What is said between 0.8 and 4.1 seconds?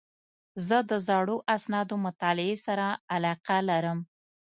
د زړو اسنادو مطالعې سره علاقه لرم.